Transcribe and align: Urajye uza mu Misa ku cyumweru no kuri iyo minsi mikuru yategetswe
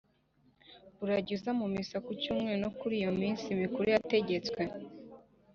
Urajye 1.03 1.31
uza 1.37 1.51
mu 1.59 1.65
Misa 1.73 1.97
ku 2.05 2.11
cyumweru 2.21 2.59
no 2.63 2.69
kuri 2.77 2.93
iyo 3.01 3.11
minsi 3.19 3.59
mikuru 3.61 3.87
yategetswe 3.95 4.61